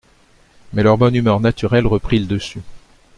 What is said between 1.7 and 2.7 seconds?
reprit le dessus.